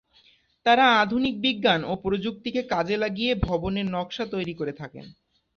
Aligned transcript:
তারা 0.65 0.85
আধুনিক 1.01 1.35
বিজ্ঞান 1.41 1.81
ও 1.83 1.93
প্রযুক্তিকে 2.03 2.61
কাজে 2.69 2.95
লাগিয়ে 2.97 3.31
ভবনের 3.41 3.87
নকশা 3.87 4.25
তৈরি 4.25 4.53
করে 4.53 4.73
থাকেন। 4.73 5.05